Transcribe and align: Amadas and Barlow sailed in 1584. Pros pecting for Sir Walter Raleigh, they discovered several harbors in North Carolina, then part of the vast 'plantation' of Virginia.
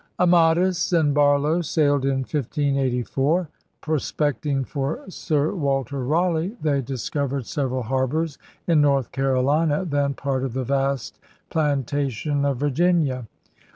Amadas 0.17 0.91
and 0.99 1.13
Barlow 1.13 1.61
sailed 1.61 2.05
in 2.05 2.21
1584. 2.21 3.49
Pros 3.81 4.11
pecting 4.11 4.63
for 4.65 5.05
Sir 5.09 5.53
Walter 5.53 6.03
Raleigh, 6.03 6.57
they 6.59 6.81
discovered 6.81 7.45
several 7.45 7.83
harbors 7.83 8.39
in 8.65 8.81
North 8.81 9.11
Carolina, 9.11 9.85
then 9.85 10.15
part 10.15 10.43
of 10.43 10.53
the 10.53 10.63
vast 10.63 11.19
'plantation' 11.51 12.45
of 12.45 12.57
Virginia. 12.57 13.27